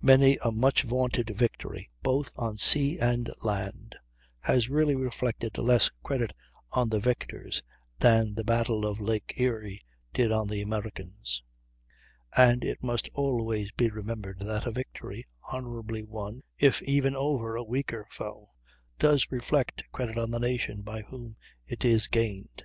[0.00, 3.96] Many a much vaunted victory, both on sea and land,
[4.40, 6.32] has really reflected less credit
[6.72, 7.62] on the victors
[7.98, 9.84] than the battle of Lake Erie
[10.14, 11.42] did on the Americans.
[12.34, 17.62] And it must always be remembered that a victory, honorably won, if even over a
[17.62, 18.48] weaker foe,
[18.98, 22.64] does reflect credit on the nation by whom it is gained.